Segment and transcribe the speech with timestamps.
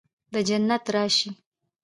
[0.33, 1.29] د جنت راشي